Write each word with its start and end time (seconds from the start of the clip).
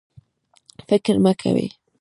فکر 0.89 1.15
مه 1.23 1.33
کوئ 1.39 1.65